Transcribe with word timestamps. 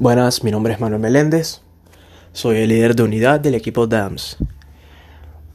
Buenas, 0.00 0.42
mi 0.44 0.50
nombre 0.50 0.72
es 0.72 0.80
Manuel 0.80 1.02
Meléndez, 1.02 1.60
soy 2.32 2.56
el 2.56 2.70
líder 2.70 2.96
de 2.96 3.02
unidad 3.02 3.38
del 3.38 3.54
equipo 3.54 3.86
DAMS. 3.86 4.38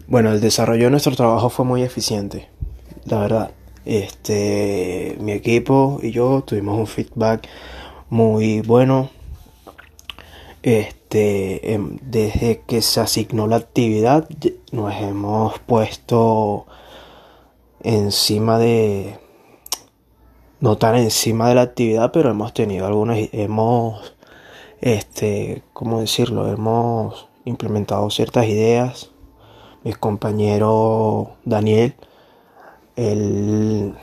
Bueno, 0.06 0.32
el 0.32 0.40
desarrollo 0.40 0.84
de 0.84 0.92
nuestro 0.92 1.16
trabajo 1.16 1.50
fue 1.50 1.66
muy 1.66 1.82
eficiente, 1.82 2.48
la 3.06 3.22
verdad. 3.22 3.52
Este, 3.86 5.18
mi 5.20 5.32
equipo 5.32 6.00
y 6.04 6.12
yo 6.12 6.44
tuvimos 6.46 6.78
un 6.78 6.86
feedback 6.86 7.48
muy 8.12 8.62
bueno. 8.62 9.10
Este, 10.62 11.74
em, 11.74 11.98
desde 12.04 12.62
que 12.68 12.84
se 12.84 13.00
asignó 13.00 13.48
la 13.48 13.56
actividad, 13.56 14.30
nos 14.72 14.94
hemos 14.94 15.58
puesto 15.58 16.68
encima 17.82 18.60
de 18.60 19.18
no 20.60 20.78
tan 20.78 20.98
encima 20.98 21.50
de 21.50 21.56
la 21.56 21.64
actividad, 21.64 22.12
pero 22.12 22.30
hemos 22.30 22.54
tenido 22.54 22.86
algunas 22.86 23.18
hemos 23.32 24.16
este, 24.82 25.64
¿cómo 25.74 26.00
decirlo? 26.00 26.52
Hemos 26.52 27.28
implementado 27.46 28.10
ciertas 28.10 28.46
ideas. 28.48 29.12
Mi 29.84 29.94
compañero 29.94 31.36
Daniel, 31.46 31.96
él, 32.96 33.96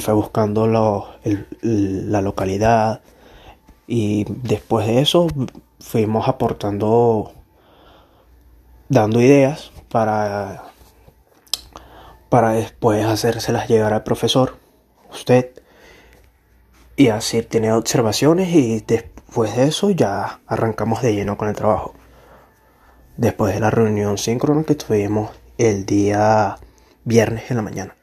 fue 0.00 0.14
buscando 0.14 0.66
la 0.66 2.20
localidad 2.20 3.00
y 3.86 4.24
después 4.28 4.86
de 4.86 5.00
eso 5.00 5.26
fuimos 5.80 6.28
aportando, 6.28 7.32
dando 8.88 9.20
ideas 9.20 9.72
para, 9.88 10.64
para 12.28 12.52
después 12.52 13.04
hacérselas 13.04 13.68
llegar 13.68 13.92
al 13.92 14.02
profesor, 14.02 14.56
usted, 15.10 15.50
y 16.96 17.08
así 17.08 17.42
tener 17.42 17.72
observaciones 17.72 18.54
y 18.54 18.80
después 18.80 19.11
Después 19.32 19.56
de 19.56 19.64
eso 19.64 19.90
ya 19.90 20.40
arrancamos 20.46 21.00
de 21.00 21.14
lleno 21.14 21.38
con 21.38 21.48
el 21.48 21.54
trabajo. 21.54 21.94
Después 23.16 23.54
de 23.54 23.60
la 23.60 23.70
reunión 23.70 24.18
síncrona 24.18 24.62
que 24.64 24.74
tuvimos 24.74 25.30
el 25.56 25.86
día 25.86 26.58
viernes 27.04 27.50
en 27.50 27.56
la 27.56 27.62
mañana. 27.62 27.96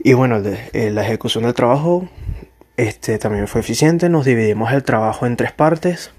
Y 0.00 0.12
bueno, 0.12 0.42
eh, 0.44 0.90
la 0.90 1.06
ejecución 1.06 1.44
del 1.44 1.54
trabajo 1.54 2.06
este, 2.76 3.18
también 3.18 3.48
fue 3.48 3.62
eficiente. 3.62 4.10
Nos 4.10 4.26
dividimos 4.26 4.74
el 4.74 4.82
trabajo 4.82 5.24
en 5.24 5.36
tres 5.36 5.52
partes. 5.52 6.10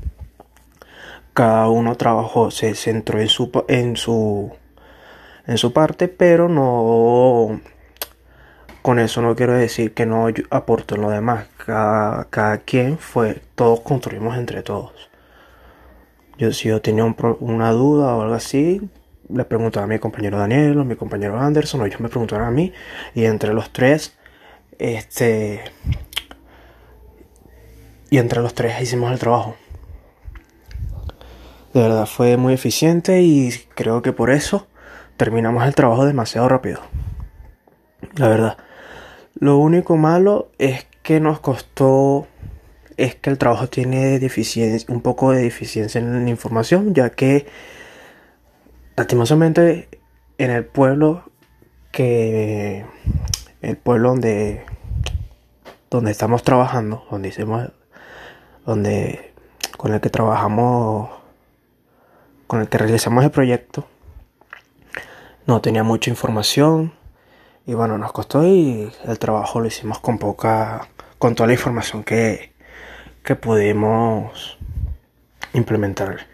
Cada 1.36 1.70
uno 1.70 1.94
trabajó, 1.94 2.50
se 2.50 2.74
centró 2.74 3.20
en 3.20 3.28
su, 3.28 3.52
en 3.68 3.98
su, 3.98 4.52
en 5.46 5.60
su 5.60 5.74
parte, 5.74 6.08
pero 6.08 6.50
no 6.50 7.62
con 8.82 9.00
eso 9.00 9.22
no 9.22 9.36
quiero 9.36 9.54
decir 9.54 9.94
que 9.94 10.06
no 10.06 10.28
aporto 10.50 10.96
en 10.96 11.02
lo 11.02 11.10
demás. 11.10 11.48
Cada, 11.58 12.58
quien 12.60 12.98
fue, 12.98 13.42
todos 13.56 13.82
construimos 13.82 14.38
entre 14.38 14.64
todos. 14.64 15.10
Yo 16.38 16.54
si 16.54 16.70
yo 16.70 16.82
tenía 16.82 17.04
una 17.04 17.72
duda 17.72 18.16
o 18.16 18.22
algo 18.22 18.34
así, 18.34 18.82
le 19.28 19.46
preguntaba 19.46 19.84
a 19.84 19.88
mi 19.88 20.00
compañero 20.00 20.40
Daniel 20.40 20.78
o 20.78 20.82
a 20.82 20.86
mi 20.86 20.96
compañero 20.96 21.40
Anderson 21.40 21.82
o 21.82 21.86
ellos 21.86 22.00
me 22.00 22.10
preguntaron 22.10 22.48
a 22.48 22.52
mí 22.52 22.74
y 23.14 23.26
entre 23.26 23.54
los 23.54 23.72
tres, 23.72 24.18
este, 24.80 25.62
y 28.10 28.18
entre 28.18 28.42
los 28.42 28.54
tres 28.54 28.82
hicimos 28.82 29.12
el 29.12 29.20
trabajo. 29.20 29.56
De 31.74 31.82
verdad 31.82 32.06
fue 32.06 32.38
muy 32.38 32.54
eficiente 32.54 33.22
y 33.22 33.52
creo 33.76 34.02
que 34.02 34.14
por 34.14 34.32
eso 34.32 34.68
terminamos 35.18 35.68
el 35.68 35.76
trabajo 35.76 36.06
demasiado 36.06 36.48
rápido. 36.48 36.80
La 38.16 38.30
verdad. 38.30 38.58
Lo 39.36 39.58
único 39.58 39.98
malo 39.98 40.52
es 40.58 40.86
que 41.04 41.20
nos 41.20 41.40
costó 41.40 42.28
es 42.98 43.16
que 43.16 43.30
el 43.30 43.38
trabajo 43.38 43.68
tiene 43.68 44.20
deficiencia, 44.20 44.94
un 44.94 45.02
poco 45.02 45.32
de 45.32 45.44
deficiencia 45.44 46.00
en 46.00 46.26
la 46.26 46.30
información, 46.30 46.94
ya 46.94 47.10
que 47.10 47.46
lastimosamente 48.98 49.88
en 50.38 50.52
el 50.52 50.66
pueblo 50.66 51.24
que 51.92 52.86
el 53.62 53.78
pueblo 53.78 54.10
donde 54.10 54.66
donde 55.90 56.12
estamos 56.12 56.44
trabajando, 56.44 57.06
donde 57.10 57.30
hicimos 57.30 57.72
donde 58.66 59.34
con 59.78 59.94
el 59.94 60.02
que 60.02 60.10
trabajamos 60.10 61.10
con 62.48 62.60
el 62.60 62.68
que 62.68 62.78
realizamos 62.78 63.24
el 63.24 63.32
proyecto 63.32 63.88
no 65.48 65.62
tenía 65.62 65.84
mucha 65.84 66.10
información 66.10 66.94
y 67.70 67.76
bueno, 67.76 68.00
nos 68.00 68.12
costó 68.14 68.44
y 68.48 68.92
el 69.06 69.20
trabajo 69.20 69.60
lo 69.60 69.68
hicimos 69.68 70.00
con 70.00 70.18
poca, 70.18 70.90
con 71.20 71.36
toda 71.36 71.46
la 71.46 71.54
información 71.54 72.04
que, 72.04 72.52
que 73.22 73.36
pudimos 73.36 74.58
implementar. 75.54 76.26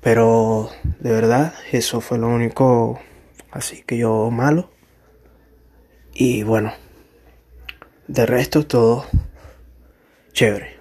Pero 0.00 0.70
de 1.00 1.10
verdad, 1.10 1.52
eso 1.72 2.00
fue 2.00 2.16
lo 2.16 2.28
único 2.28 3.00
así 3.50 3.82
que 3.82 3.98
yo 3.98 4.30
malo. 4.30 4.70
Y 6.14 6.44
bueno, 6.44 6.72
de 8.06 8.24
resto 8.24 8.64
todo 8.68 9.04
chévere. 10.32 10.77